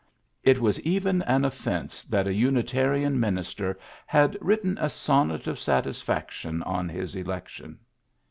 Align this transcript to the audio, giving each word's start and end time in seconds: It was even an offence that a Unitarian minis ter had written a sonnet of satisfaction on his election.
It 0.43 0.59
was 0.59 0.79
even 0.79 1.21
an 1.21 1.45
offence 1.45 2.03
that 2.05 2.25
a 2.25 2.33
Unitarian 2.33 3.19
minis 3.19 3.55
ter 3.55 3.77
had 4.07 4.35
written 4.41 4.79
a 4.81 4.89
sonnet 4.89 5.45
of 5.45 5.59
satisfaction 5.59 6.63
on 6.63 6.89
his 6.89 7.15
election. 7.15 7.77